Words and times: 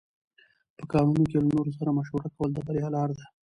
په 0.77 0.83
کارونو 0.91 1.21
کې 1.29 1.37
له 1.43 1.47
نورو 1.55 1.71
سره 1.79 1.95
مشوره 1.97 2.29
کول 2.35 2.49
د 2.53 2.59
بریا 2.67 2.87
لاره 2.95 3.13
ده. 3.19 3.25